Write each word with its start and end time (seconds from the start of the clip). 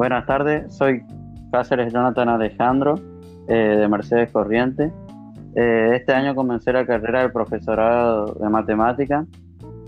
buenas 0.00 0.24
tardes, 0.24 0.74
soy 0.74 1.02
Cáceres 1.52 1.92
Jonathan 1.92 2.30
Alejandro 2.30 2.94
eh, 3.48 3.76
de 3.78 3.86
Mercedes 3.86 4.32
Corriente. 4.32 4.90
Eh, 5.54 5.90
este 5.92 6.14
año 6.14 6.34
comencé 6.34 6.72
la 6.72 6.86
carrera 6.86 7.20
del 7.20 7.32
profesorado 7.32 8.32
de 8.40 8.48
matemática 8.48 9.26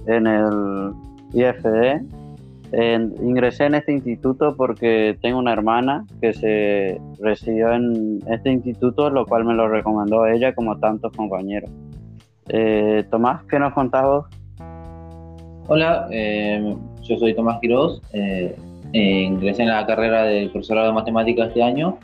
en 0.07 0.27
el 0.27 0.93
IFD. 1.33 2.03
ingresé 3.23 3.65
en 3.65 3.77
este 3.77 3.93
instituto 3.95 4.55
porque 4.55 5.17
tengo 5.23 5.39
una 5.39 5.55
hermana 5.55 6.05
que 6.21 6.35
se 6.35 7.01
recibió 7.19 7.73
en 7.73 8.19
este 8.27 8.53
instituto, 8.53 9.09
lo 9.09 9.25
cual 9.25 9.47
me 9.47 9.55
lo 9.55 9.67
recomendó 9.67 10.27
ella 10.27 10.55
como 10.55 10.79
tantos 10.79 11.11
compañeros. 11.17 11.71
Eh, 12.51 13.03
Tomás, 13.11 13.45
¿qué 13.45 13.59
nos 13.59 13.73
contás 13.73 14.05
vos? 14.05 14.27
Hola, 15.69 16.07
yo 17.01 17.17
soy 17.17 17.35
Tomás 17.35 17.61
Quiroz. 17.63 18.03
Eh, 18.93 19.23
ingresé 19.23 19.63
en 19.63 19.69
la 19.69 19.87
carrera 19.87 20.25
de 20.25 20.49
profesorado 20.51 20.89
de 20.89 20.93
matemáticas 20.93 21.49
este 21.49 21.63
año 21.63 21.99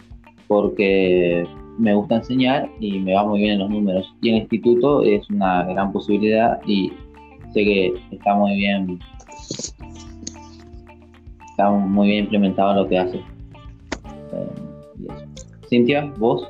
porque 0.46 1.46
me 1.78 1.94
gusta 1.94 2.16
enseñar 2.16 2.70
y 2.80 2.98
me 2.98 3.14
va 3.14 3.24
muy 3.24 3.40
bien 3.40 3.52
en 3.52 3.58
los 3.60 3.70
números. 3.70 4.14
Y 4.22 4.30
el 4.30 4.36
instituto 4.36 5.02
es 5.02 5.28
una 5.28 5.64
gran 5.64 5.92
posibilidad 5.92 6.58
y 6.66 6.92
sé 7.52 7.64
que 7.64 7.92
está 8.10 8.34
muy 8.34 8.56
bien, 8.56 8.98
está 11.50 11.70
muy 11.70 12.08
bien 12.08 12.24
implementado 12.24 12.74
lo 12.82 12.88
que 12.88 12.98
hace. 12.98 13.16
Eh, 13.18 15.08
Cintia, 15.68 16.12
vos. 16.16 16.48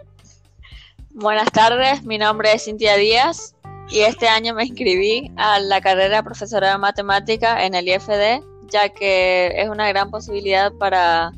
Buenas 1.15 1.51
tardes, 1.51 2.05
mi 2.05 2.17
nombre 2.17 2.53
es 2.55 2.65
Cintia 2.65 2.97
Díaz 2.97 3.57
y 3.91 4.01
este 4.01 4.29
año 4.29 4.55
me 4.55 4.65
inscribí 4.65 5.33
a 5.37 5.59
la 5.59 5.81
carrera 5.81 6.23
profesora 6.23 6.71
de 6.71 6.79
matemática 6.79 7.67
en 7.67 7.75
el 7.75 7.89
IFD 7.89 8.45
ya 8.71 8.89
que 8.89 9.53
es 9.57 9.69
una 9.69 9.89
gran 9.89 10.11
posibilidad 10.11 10.73
para 10.73 11.33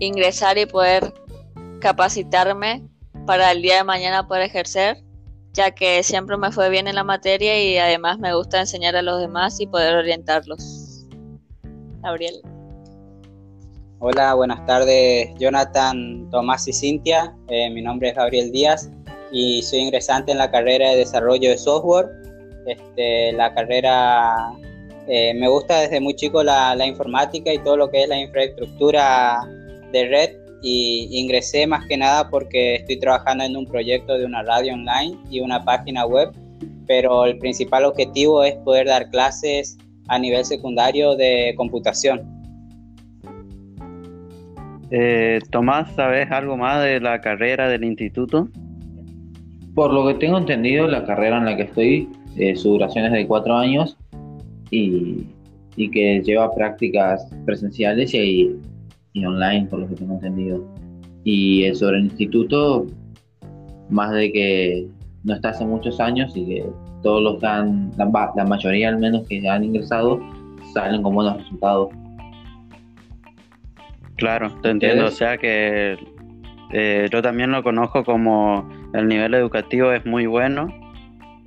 ingresar 0.00 0.58
y 0.58 0.66
poder 0.66 1.12
capacitarme 1.80 2.82
para 3.26 3.52
el 3.52 3.62
día 3.62 3.76
de 3.76 3.84
mañana 3.84 4.26
poder 4.26 4.42
ejercer, 4.42 5.02
ya 5.52 5.70
que 5.70 6.02
siempre 6.02 6.36
me 6.36 6.52
fue 6.52 6.68
bien 6.70 6.88
en 6.88 6.94
la 6.94 7.04
materia 7.04 7.62
y 7.62 7.78
además 7.78 8.18
me 8.18 8.34
gusta 8.34 8.60
enseñar 8.60 8.96
a 8.96 9.02
los 9.02 9.20
demás 9.20 9.60
y 9.60 9.66
poder 9.66 9.94
orientarlos. 9.94 11.06
Gabriel. 12.02 12.40
Hola, 14.00 14.34
buenas 14.34 14.64
tardes 14.66 15.30
Jonathan, 15.38 16.28
Tomás 16.30 16.68
y 16.68 16.72
Cintia. 16.72 17.34
Eh, 17.48 17.70
mi 17.70 17.80
nombre 17.80 18.10
es 18.10 18.14
Gabriel 18.14 18.52
Díaz 18.52 18.90
y 19.32 19.62
soy 19.62 19.78
ingresante 19.80 20.32
en 20.32 20.38
la 20.38 20.50
carrera 20.50 20.90
de 20.90 20.96
desarrollo 20.96 21.48
de 21.48 21.56
software. 21.56 22.10
Este, 22.66 23.32
la 23.32 23.54
carrera 23.54 24.52
eh, 25.06 25.34
me 25.34 25.48
gusta 25.48 25.80
desde 25.80 26.00
muy 26.00 26.14
chico 26.14 26.42
la, 26.42 26.74
informática 26.86 27.52
y 27.52 27.58
todo 27.58 27.76
lo 27.76 27.90
que 27.90 28.02
es 28.02 28.08
la 28.08 28.18
infraestructura 28.18 29.38
de 29.92 30.08
red 30.08 30.30
y 30.62 31.08
ingresé 31.12 31.66
más 31.66 31.84
que 31.86 31.96
nada 31.96 32.30
porque 32.30 32.76
estoy 32.76 32.98
trabajando 32.98 33.44
en 33.44 33.56
un 33.56 33.66
proyecto 33.66 34.16
de 34.16 34.24
una 34.24 34.42
radio 34.42 34.72
online 34.72 35.18
y 35.30 35.40
una 35.40 35.62
página 35.62 36.06
web, 36.06 36.30
pero 36.86 37.26
el 37.26 37.38
principal 37.38 37.84
objetivo 37.84 38.42
es 38.44 38.54
poder 38.56 38.86
dar 38.86 39.10
clases 39.10 39.76
a 40.08 40.18
nivel 40.18 40.44
secundario 40.44 41.16
de 41.16 41.52
computación. 41.56 42.22
Eh, 44.90 45.40
Tomás, 45.50 45.94
¿sabes 45.94 46.30
algo 46.30 46.56
más 46.56 46.82
de 46.82 47.00
la 47.00 47.20
carrera 47.20 47.68
del 47.68 47.84
instituto? 47.84 48.48
Por 49.74 49.92
lo 49.92 50.06
que 50.06 50.14
tengo 50.14 50.38
entendido, 50.38 50.86
la 50.86 51.04
carrera 51.04 51.38
en 51.38 51.44
la 51.44 51.56
que 51.56 51.64
estoy, 51.64 52.08
eh, 52.36 52.56
su 52.56 52.70
duración 52.70 53.04
es 53.06 53.12
de 53.12 53.26
cuatro 53.26 53.56
años 53.56 53.98
y, 54.70 55.26
que 55.76 56.22
lleva 56.24 56.54
prácticas 56.54 57.28
presenciales 57.44 58.14
y, 58.14 58.54
y, 59.12 59.24
online, 59.24 59.66
por 59.66 59.80
lo 59.80 59.88
que 59.88 59.96
tengo 59.96 60.14
entendido. 60.14 60.64
Y 61.24 61.72
sobre 61.74 61.98
el 61.98 62.04
instituto, 62.04 62.86
más 63.90 64.12
de 64.12 64.32
que 64.32 64.88
no 65.24 65.34
está 65.34 65.50
hace 65.50 65.64
muchos 65.64 65.98
años 66.00 66.36
y 66.36 66.46
que 66.46 66.64
todos 67.02 67.22
los 67.22 67.40
que 67.40 67.46
han, 67.46 67.90
la, 67.96 68.44
mayoría 68.44 68.88
al 68.88 68.98
menos 68.98 69.26
que 69.28 69.46
han 69.48 69.64
ingresado, 69.64 70.20
salen 70.72 71.02
con 71.02 71.14
buenos 71.14 71.38
resultados. 71.38 71.88
Claro, 74.16 74.50
te 74.62 74.70
entiendo. 74.70 75.06
O 75.06 75.10
sea 75.10 75.38
que 75.38 75.96
eh, 76.72 77.08
yo 77.10 77.20
también 77.20 77.50
lo 77.50 77.62
conozco 77.62 78.04
como 78.04 78.68
el 78.94 79.08
nivel 79.08 79.34
educativo 79.34 79.92
es 79.92 80.06
muy 80.06 80.26
bueno 80.26 80.68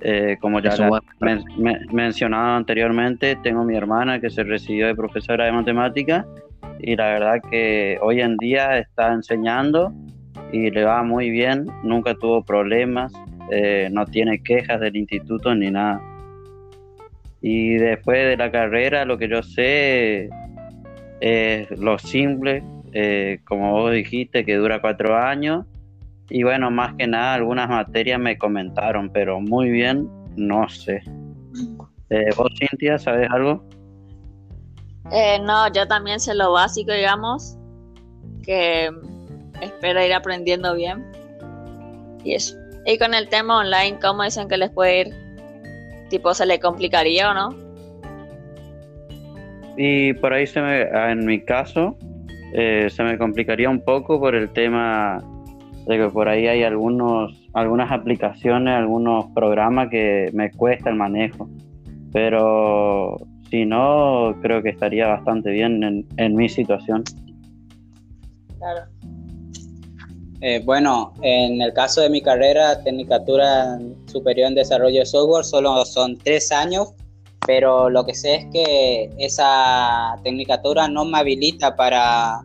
eh, 0.00 0.36
como 0.40 0.60
ya 0.60 0.70
he 0.74 1.92
mencionado 1.92 2.56
anteriormente, 2.56 3.36
tengo 3.42 3.64
mi 3.64 3.76
hermana 3.76 4.20
que 4.20 4.30
se 4.30 4.44
recibió 4.44 4.86
de 4.86 4.94
profesora 4.94 5.44
de 5.46 5.52
matemática 5.52 6.26
y 6.78 6.94
la 6.94 7.08
verdad 7.08 7.40
que 7.50 7.98
hoy 8.00 8.20
en 8.20 8.36
día 8.36 8.78
está 8.78 9.12
enseñando 9.12 9.92
y 10.52 10.70
le 10.70 10.84
va 10.84 11.02
muy 11.02 11.30
bien, 11.30 11.66
nunca 11.82 12.14
tuvo 12.14 12.44
problemas, 12.44 13.12
eh, 13.50 13.88
no 13.90 14.06
tiene 14.06 14.42
quejas 14.42 14.80
del 14.80 14.96
instituto 14.96 15.54
ni 15.54 15.70
nada. 15.70 16.00
Y 17.40 17.74
después 17.74 18.24
de 18.24 18.36
la 18.36 18.50
carrera 18.50 19.04
lo 19.04 19.18
que 19.18 19.28
yo 19.28 19.42
sé 19.42 20.30
es 21.20 21.70
lo 21.78 21.98
simple, 21.98 22.62
eh, 22.92 23.40
como 23.44 23.72
vos 23.72 23.92
dijiste, 23.92 24.44
que 24.44 24.56
dura 24.56 24.80
cuatro 24.80 25.16
años 25.16 25.66
y 26.30 26.42
bueno, 26.42 26.70
más 26.70 26.94
que 26.96 27.06
nada, 27.06 27.34
algunas 27.34 27.68
materias 27.68 28.20
me 28.20 28.36
comentaron, 28.36 29.10
pero 29.10 29.40
muy 29.40 29.70
bien, 29.70 30.08
no 30.36 30.68
sé. 30.68 31.02
Eh, 32.10 32.30
¿Vos, 32.36 32.52
Cintia, 32.58 32.98
sabes 32.98 33.28
algo? 33.30 33.64
Eh, 35.10 35.38
no, 35.42 35.72
yo 35.72 35.86
también 35.88 36.20
sé 36.20 36.34
lo 36.34 36.52
básico, 36.52 36.92
digamos, 36.92 37.56
que 38.44 38.90
espero 39.62 40.04
ir 40.04 40.12
aprendiendo 40.12 40.74
bien. 40.74 41.04
Y 42.24 42.34
eso. 42.34 42.56
Y 42.84 42.98
con 42.98 43.14
el 43.14 43.28
tema 43.28 43.58
online, 43.58 43.98
¿cómo 44.00 44.22
dicen 44.22 44.48
que 44.48 44.56
les 44.56 44.70
puede 44.70 45.00
ir? 45.00 45.14
Tipo, 46.10 46.34
¿se 46.34 46.46
le 46.46 46.58
complicaría 46.58 47.30
o 47.30 47.34
no? 47.34 47.68
Y 49.76 50.12
por 50.14 50.32
ahí 50.32 50.46
se 50.46 50.60
me, 50.60 50.82
en 50.82 51.24
mi 51.24 51.40
caso, 51.40 51.96
eh, 52.52 52.88
se 52.90 53.02
me 53.02 53.16
complicaría 53.16 53.70
un 53.70 53.80
poco 53.80 54.18
por 54.18 54.34
el 54.34 54.50
tema 54.52 55.22
de 55.88 55.96
que 55.96 56.10
por 56.10 56.28
ahí 56.28 56.46
hay 56.46 56.64
algunos, 56.64 57.32
algunas 57.54 57.90
aplicaciones, 57.90 58.74
algunos 58.74 59.24
programas 59.34 59.88
que 59.88 60.28
me 60.34 60.50
cuesta 60.50 60.90
el 60.90 60.96
manejo. 60.96 61.48
Pero 62.12 63.16
si 63.50 63.64
no, 63.64 64.36
creo 64.42 64.62
que 64.62 64.68
estaría 64.68 65.06
bastante 65.06 65.50
bien 65.50 66.06
en, 66.16 66.36
mi 66.36 66.48
situación. 66.50 67.04
Claro. 68.58 68.82
Eh, 70.42 70.60
bueno, 70.64 71.14
en 71.22 71.62
el 71.62 71.72
caso 71.72 72.02
de 72.02 72.10
mi 72.10 72.20
carrera, 72.20 72.82
Tecnicatura 72.84 73.78
Superior 74.06 74.48
en 74.48 74.56
Desarrollo 74.56 75.00
de 75.00 75.06
Software, 75.06 75.44
solo 75.44 75.86
son 75.86 76.18
tres 76.18 76.52
años, 76.52 76.92
pero 77.46 77.88
lo 77.88 78.04
que 78.04 78.14
sé 78.14 78.34
es 78.34 78.46
que 78.52 79.10
esa 79.18 80.16
Tecnicatura 80.22 80.86
no 80.86 81.06
me 81.06 81.18
habilita 81.18 81.74
para 81.74 82.42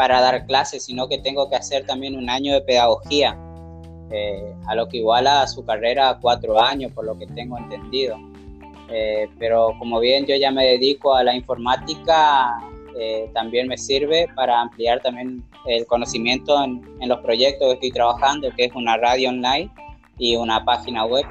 para 0.00 0.22
dar 0.22 0.46
clases, 0.46 0.82
sino 0.82 1.10
que 1.10 1.18
tengo 1.18 1.50
que 1.50 1.56
hacer 1.56 1.84
también 1.84 2.16
un 2.16 2.30
año 2.30 2.54
de 2.54 2.62
pedagogía, 2.62 3.36
eh, 4.10 4.54
a 4.66 4.74
lo 4.74 4.88
que 4.88 4.96
iguala 4.96 5.42
a 5.42 5.46
su 5.46 5.62
carrera 5.62 6.08
a 6.08 6.18
cuatro 6.18 6.58
años, 6.58 6.90
por 6.92 7.04
lo 7.04 7.18
que 7.18 7.26
tengo 7.26 7.58
entendido. 7.58 8.16
Eh, 8.88 9.28
pero 9.38 9.74
como 9.78 10.00
bien 10.00 10.24
yo 10.24 10.34
ya 10.36 10.50
me 10.52 10.64
dedico 10.64 11.14
a 11.14 11.22
la 11.22 11.34
informática, 11.36 12.48
eh, 12.98 13.30
también 13.34 13.68
me 13.68 13.76
sirve 13.76 14.26
para 14.34 14.62
ampliar 14.62 15.02
también 15.02 15.44
el 15.66 15.84
conocimiento 15.84 16.64
en, 16.64 16.82
en, 17.02 17.06
los 17.06 17.18
proyectos 17.18 17.68
que 17.68 17.74
estoy 17.74 17.92
trabajando, 17.92 18.48
que 18.56 18.64
es 18.64 18.74
una 18.74 18.96
radio 18.96 19.28
online 19.28 19.70
y 20.16 20.34
una 20.34 20.64
página 20.64 21.04
web, 21.04 21.26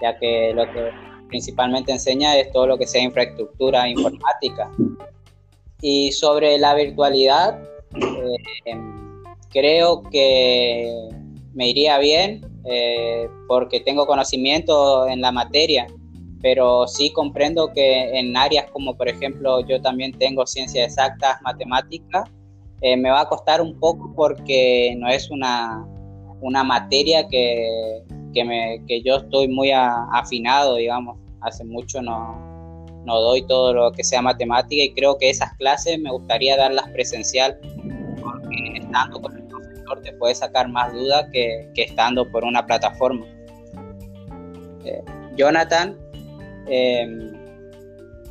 ya 0.00 0.18
que 0.18 0.54
lo 0.54 0.64
que 0.72 0.92
principalmente 1.28 1.92
enseña 1.92 2.38
es 2.38 2.50
todo 2.52 2.68
lo 2.68 2.78
que 2.78 2.86
sea 2.86 3.02
infraestructura 3.02 3.86
informática. 3.86 4.70
Y 5.82 6.10
sobre 6.12 6.56
la 6.56 6.74
virtualidad, 6.74 7.60
eh, 8.64 8.80
creo 9.50 10.02
que 10.04 11.08
me 11.54 11.68
iría 11.68 11.98
bien 11.98 12.46
eh, 12.64 13.28
porque 13.46 13.80
tengo 13.80 14.06
conocimiento 14.06 15.08
en 15.08 15.20
la 15.20 15.32
materia, 15.32 15.86
pero 16.40 16.86
sí 16.86 17.12
comprendo 17.12 17.72
que 17.72 18.18
en 18.18 18.36
áreas 18.36 18.70
como 18.70 18.96
por 18.96 19.08
ejemplo 19.08 19.66
yo 19.66 19.80
también 19.80 20.12
tengo 20.12 20.46
ciencias 20.46 20.88
exactas, 20.88 21.40
matemáticas, 21.42 22.28
eh, 22.80 22.96
me 22.96 23.10
va 23.10 23.22
a 23.22 23.28
costar 23.28 23.60
un 23.60 23.78
poco 23.80 24.12
porque 24.14 24.94
no 24.98 25.08
es 25.08 25.30
una, 25.30 25.84
una 26.40 26.62
materia 26.62 27.26
que, 27.26 28.02
que, 28.32 28.44
me, 28.44 28.82
que 28.86 29.02
yo 29.02 29.16
estoy 29.16 29.48
muy 29.48 29.70
afinado, 29.72 30.76
digamos, 30.76 31.18
hace 31.40 31.64
mucho 31.64 32.00
no, 32.02 32.48
no 33.04 33.20
doy 33.20 33.46
todo 33.46 33.72
lo 33.72 33.92
que 33.92 34.04
sea 34.04 34.22
matemática 34.22 34.82
y 34.82 34.92
creo 34.92 35.18
que 35.18 35.30
esas 35.30 35.52
clases 35.54 35.98
me 35.98 36.10
gustaría 36.10 36.56
darlas 36.56 36.88
presencial 36.90 37.58
estando 38.88 39.20
con 39.20 39.36
el 39.36 39.44
profesor 39.44 40.02
te 40.02 40.12
puede 40.14 40.34
sacar 40.34 40.68
más 40.68 40.92
dudas 40.92 41.26
que, 41.32 41.70
estando 41.76 42.30
por 42.30 42.44
una 42.44 42.64
plataforma. 42.66 43.26
Eh, 44.84 45.02
Jonathan, 45.36 45.96
em, 46.66 47.32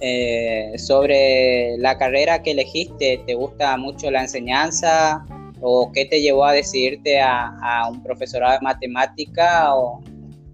eh, 0.01 0.73
sobre 0.77 1.77
la 1.77 1.97
carrera 1.97 2.41
que 2.41 2.51
elegiste. 2.51 3.23
¿Te 3.25 3.33
gusta 3.33 3.77
mucho 3.77 4.11
la 4.11 4.21
enseñanza? 4.21 5.25
¿O 5.61 5.91
qué 5.91 6.05
te 6.05 6.21
llevó 6.21 6.45
a 6.45 6.53
decidirte 6.53 7.19
a, 7.19 7.87
un 7.89 8.03
profesorado 8.03 8.53
de 8.53 8.61
matemática 8.61 9.75
o, 9.75 10.03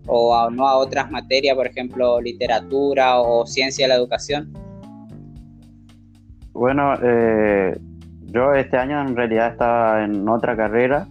o 0.08 0.50
no 0.50 0.68
a 0.68 0.78
otras 0.78 1.12
materias, 1.12 1.56
por 1.56 1.68
ejemplo, 1.68 2.22
literatura 2.22 3.20
o 3.20 3.46
ciencia 3.46 3.86
de 3.86 3.90
la 3.90 3.96
educación? 3.96 4.54
Bueno, 6.54 6.94
eh, 7.04 7.76
yo 8.33 8.53
este 8.53 8.77
año 8.77 9.00
en 9.00 9.15
realidad 9.15 9.51
estaba 9.51 10.03
en 10.03 10.27
otra 10.27 10.56
carrera, 10.56 11.07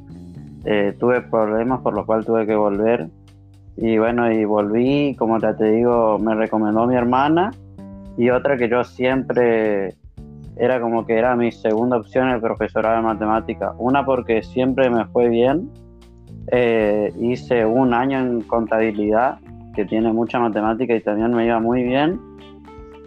eh, 0.65 0.95
tuve 0.99 1.23
problemas 1.23 1.81
por 1.81 1.95
los 1.95 2.05
cuales 2.05 2.27
tuve 2.27 2.47
que 2.47 2.55
volver 2.55 3.09
y 3.77 3.97
bueno, 3.99 4.31
y 4.31 4.45
volví, 4.45 5.15
como 5.17 5.39
te 5.41 5.65
digo, 5.65 6.19
me 6.19 6.35
recomendó 6.35 6.87
mi 6.87 6.97
hermana 6.97 7.53
y 8.17 8.31
otra 8.31 8.57
que 8.57 8.69
yo 8.69 8.85
siempre 8.85 9.95
era 10.57 10.81
como 10.81 11.07
que 11.07 11.17
era 11.17 11.35
mi 11.37 11.51
segunda 11.51 11.97
opción 11.97 12.29
el 12.29 12.41
profesorado 12.41 12.97
de 12.97 13.03
matemática. 13.03 13.73
Una 13.79 14.05
porque 14.05 14.43
siempre 14.43 14.91
me 14.91 15.07
fue 15.07 15.29
bien, 15.29 15.71
eh, 16.49 17.13
hice 17.21 17.65
un 17.65 17.95
año 17.95 18.19
en 18.19 18.43
contabilidad 18.43 19.39
que 19.75 19.85
tiene 19.87 20.13
mucha 20.13 20.39
matemática 20.39 20.95
y 20.95 21.01
también 21.01 21.33
me 21.33 21.47
iba 21.47 21.59
muy 21.61 21.83
bien 21.83 22.21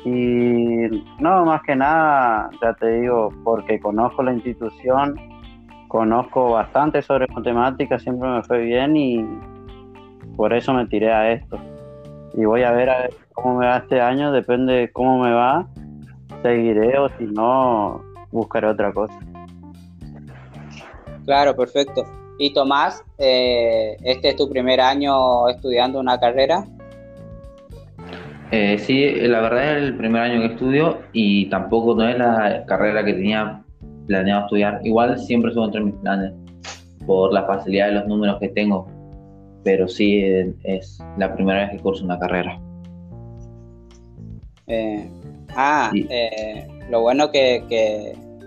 y 0.06 1.04
no, 1.20 1.46
más 1.46 1.64
que 1.64 1.76
nada, 1.76 2.52
ya 2.62 2.74
te 2.76 3.02
digo, 3.02 3.30
porque 3.44 3.80
conozco 3.80 4.22
la 4.22 4.34
institución, 4.34 5.16
conozco 5.88 6.52
bastante 6.52 7.02
sobre 7.02 7.26
matemáticas, 7.34 8.04
siempre 8.04 8.30
me 8.30 8.44
fue 8.44 8.60
bien 8.60 8.96
y 8.96 9.26
por 10.38 10.54
eso 10.54 10.74
me 10.74 10.86
tiré 10.86 11.12
a 11.12 11.32
esto. 11.32 11.58
Y 12.36 12.46
voy 12.46 12.62
a 12.62 12.72
ver, 12.72 12.90
a 12.90 13.02
ver 13.02 13.16
cómo 13.34 13.58
me 13.58 13.66
va 13.66 13.78
este 13.78 14.00
año, 14.00 14.32
depende 14.32 14.74
de 14.74 14.92
cómo 14.92 15.24
me 15.24 15.32
va, 15.32 15.68
seguiré 16.44 17.00
o 17.00 17.10
si 17.18 17.26
no, 17.26 18.00
buscaré 18.32 18.68
otra 18.68 18.94
cosa. 18.94 19.18
Claro, 21.26 21.56
perfecto. 21.56 22.04
Y 22.38 22.54
Tomás, 22.54 23.04
eh, 23.18 23.98
este 24.04 24.30
es 24.30 24.36
tu 24.36 24.48
primer 24.48 24.80
año 24.80 25.50
estudiando 25.50 26.00
una 26.00 26.20
carrera. 26.20 26.64
Eh, 28.58 28.78
sí, 28.80 29.12
la 29.28 29.42
verdad 29.42 29.78
es 29.78 29.84
el 29.84 29.98
primer 29.98 30.22
año 30.22 30.40
que 30.40 30.54
estudio 30.54 31.00
y 31.12 31.48
tampoco 31.48 31.94
no 31.94 32.08
es 32.08 32.18
la 32.18 32.64
carrera 32.66 33.04
que 33.04 33.12
tenía 33.12 33.62
planeado 34.08 34.44
estudiar. 34.44 34.80
Igual 34.86 35.20
siempre 35.20 35.52
subo 35.52 35.66
entre 35.66 35.82
mis 35.82 35.96
planes 35.96 36.32
por 37.06 37.34
la 37.34 37.46
facilidad 37.46 37.88
de 37.88 37.96
los 37.96 38.08
números 38.08 38.38
que 38.40 38.48
tengo, 38.48 38.88
pero 39.66 39.90
sí 39.90 40.24
es 40.64 41.00
la 41.18 41.36
primera 41.36 41.64
vez 41.64 41.72
que 41.72 41.80
curso 41.80 42.06
una 42.06 42.18
carrera. 42.18 42.58
Eh, 44.68 45.06
ah, 45.58 45.92
eh, 45.94 46.66
lo 46.90 47.02
bueno 47.02 47.30
que, 47.32 47.62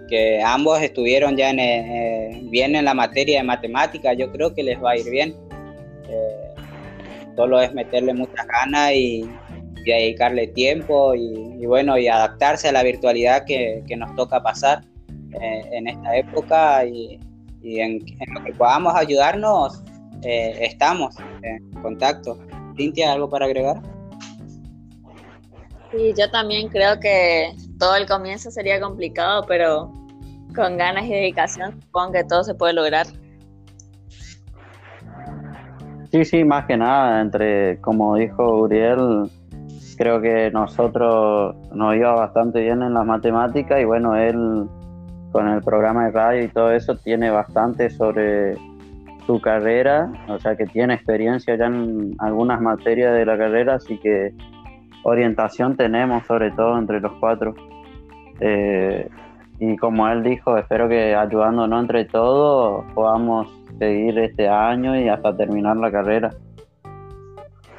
que, 0.08 0.42
ambos 0.42 0.80
estuvieron 0.80 1.36
ya 1.36 1.50
en, 1.50 2.50
bien 2.50 2.74
en 2.74 2.86
la 2.86 2.94
materia 2.94 3.40
de 3.40 3.44
matemáticas, 3.44 4.16
yo 4.16 4.32
creo 4.32 4.54
que 4.54 4.62
les 4.62 4.82
va 4.82 4.92
a 4.92 4.96
ir 4.96 5.10
bien. 5.10 5.34
solo 7.36 7.60
es 7.60 7.74
meterle 7.74 8.14
muchas 8.14 8.46
ganas 8.46 8.92
y, 8.94 9.28
dedicarle 9.94 10.48
tiempo 10.48 11.14
y, 11.14 11.64
bueno, 11.66 11.98
y 11.98 12.08
adaptarse 12.08 12.68
a 12.68 12.72
la 12.72 12.82
virtualidad 12.82 13.44
que, 13.44 13.82
nos 13.96 14.14
toca 14.16 14.42
pasar 14.42 14.84
eh, 15.40 15.62
en 15.72 15.88
esta 15.88 16.16
época 16.16 16.84
y, 16.84 17.18
en, 17.62 18.00
lo 18.34 18.44
que 18.44 18.52
podamos 18.54 18.94
ayudarnos, 18.94 19.82
eh, 20.22 20.58
estamos 20.60 21.14
en 21.42 21.70
contacto. 21.82 22.38
Cintia, 22.76 23.12
¿algo 23.12 23.28
para 23.28 23.46
agregar? 23.46 23.82
Sí, 25.90 26.12
yo 26.16 26.30
también 26.30 26.68
creo 26.68 27.00
que 27.00 27.52
todo 27.78 27.96
el 27.96 28.06
comienzo 28.06 28.50
sería 28.50 28.80
complicado, 28.80 29.44
pero 29.46 29.92
con 30.54 30.76
ganas 30.76 31.04
y 31.06 31.10
dedicación 31.10 31.80
supongo 31.80 32.12
que 32.12 32.24
todo 32.24 32.44
se 32.44 32.54
puede 32.54 32.74
lograr. 32.74 33.06
Sí, 36.10 36.24
sí, 36.24 36.44
más 36.44 36.66
que 36.66 36.76
nada, 36.76 37.20
entre, 37.20 37.80
como 37.80 38.16
dijo 38.16 38.62
Uriel, 38.62 39.30
creo 39.98 40.20
que 40.20 40.50
nosotros 40.52 41.56
nos 41.74 41.96
iba 41.96 42.14
bastante 42.14 42.60
bien 42.60 42.82
en 42.82 42.94
las 42.94 43.04
matemáticas 43.04 43.80
y 43.80 43.84
bueno, 43.84 44.14
él 44.14 44.66
con 45.32 45.48
el 45.48 45.60
programa 45.62 46.06
de 46.06 46.12
radio 46.12 46.44
y 46.44 46.48
todo 46.48 46.70
eso 46.70 46.96
tiene 46.96 47.30
bastante 47.30 47.90
sobre 47.90 48.54
su 49.26 49.40
carrera, 49.40 50.10
o 50.28 50.38
sea 50.38 50.56
que 50.56 50.64
tiene 50.66 50.94
experiencia 50.94 51.56
ya 51.56 51.66
en 51.66 52.14
algunas 52.20 52.60
materias 52.60 53.12
de 53.12 53.26
la 53.26 53.36
carrera, 53.36 53.74
así 53.74 53.98
que 53.98 54.32
orientación 55.02 55.76
tenemos 55.76 56.24
sobre 56.26 56.52
todo 56.52 56.78
entre 56.78 57.00
los 57.00 57.12
cuatro. 57.20 57.54
Eh, 58.40 59.08
y 59.58 59.76
como 59.76 60.08
él 60.08 60.22
dijo, 60.22 60.56
espero 60.56 60.88
que 60.88 61.16
ayudándonos 61.16 61.80
entre 61.82 62.04
todos 62.04 62.84
podamos 62.94 63.48
seguir 63.78 64.16
este 64.20 64.48
año 64.48 64.98
y 64.98 65.08
hasta 65.08 65.36
terminar 65.36 65.76
la 65.76 65.90
carrera. 65.90 66.30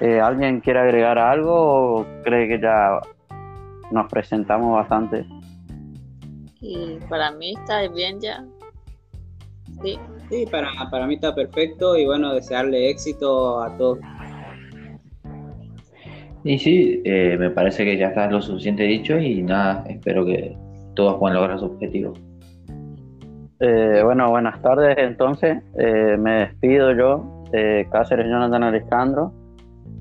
Eh, 0.01 0.21
¿Alguien 0.21 0.61
quiere 0.61 0.79
agregar 0.79 1.17
algo 1.17 1.99
o 1.99 2.05
cree 2.23 2.47
que 2.47 2.59
ya 2.59 3.01
nos 3.91 4.09
presentamos 4.09 4.73
bastante? 4.73 5.25
Y 6.61 6.97
para 7.09 7.31
mí 7.31 7.53
está 7.57 7.85
bien 7.89 8.19
ya. 8.21 8.45
Sí, 9.81 9.99
sí 10.29 10.45
para, 10.49 10.69
para 10.89 11.05
mí 11.05 11.15
está 11.15 11.35
perfecto 11.35 11.97
y 11.97 12.05
bueno, 12.05 12.33
desearle 12.33 12.89
éxito 12.89 13.61
a 13.61 13.75
todos. 13.77 13.99
Y 16.45 16.57
sí, 16.57 17.01
eh, 17.03 17.35
me 17.37 17.49
parece 17.49 17.83
que 17.83 17.97
ya 17.97 18.07
está 18.07 18.29
lo 18.31 18.41
suficiente 18.41 18.83
dicho 18.83 19.17
y 19.19 19.41
nada, 19.43 19.83
espero 19.89 20.25
que 20.25 20.55
todos 20.95 21.17
puedan 21.19 21.35
lograr 21.35 21.59
su 21.59 21.65
objetivo. 21.65 22.13
Eh, 23.59 24.01
bueno, 24.05 24.29
buenas 24.29 24.61
tardes 24.61 24.97
entonces. 24.97 25.61
me 25.75 26.31
despido 26.31 26.93
yo, 26.93 27.43
Cáceres 27.91 28.27
Jonathan 28.27 28.63
Alejandro 28.63 29.33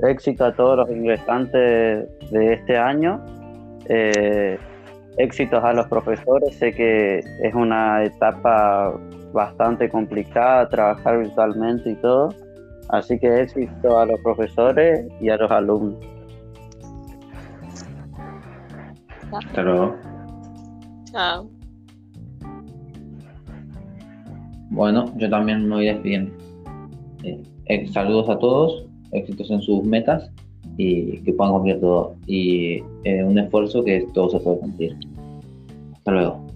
éxito 0.03 0.45
a 0.45 0.53
todos 0.55 0.79
los 0.79 0.91
ingresantes 0.91 2.09
de 2.31 2.53
este 2.53 2.77
año. 2.77 3.25
Eh, 3.89 4.59
éxitos 5.17 5.62
a 5.65 5.73
los 5.73 5.87
profesores. 5.87 6.56
Sé 6.56 6.73
que 6.73 7.19
es 7.19 7.55
una 7.55 8.05
etapa 8.05 8.95
bastante 9.33 9.89
complicada 9.89 10.69
trabajar 10.69 11.19
virtualmente 11.19 11.91
y 11.91 11.95
todo. 11.97 12.35
Así 12.91 13.19
que 13.19 13.43
éxito 13.43 13.99
a 13.99 14.06
los 14.06 14.21
profesores 14.21 15.06
y 15.21 15.29
a 15.29 15.37
los 15.37 15.50
alumnos. 15.50 15.99
Hasta 19.33 19.62
luego. 19.62 19.97
Chao. 21.05 21.50
Bueno, 24.71 25.12
yo 25.17 25.28
también 25.28 25.69
me 25.69 25.76
voy 25.76 25.87
despidiendo. 25.87 26.33
Eh, 27.25 27.43
eh, 27.67 27.87
saludos 27.88 28.28
a 28.31 28.38
todos 28.38 28.88
éxitos 29.12 29.50
en 29.50 29.62
sus 29.62 29.85
metas 29.85 30.31
y 30.77 31.19
que 31.19 31.33
puedan 31.33 31.55
cumplir 31.55 31.81
todo. 31.81 32.15
Y 32.27 32.83
eh, 33.05 33.25
un 33.25 33.38
esfuerzo 33.38 33.85
que 33.85 34.07
todo 34.15 34.31
se 34.31 34.41
puede 34.41 34.59
cumplir. 34.59 34.97
Hasta 35.95 36.11
luego. 36.12 36.48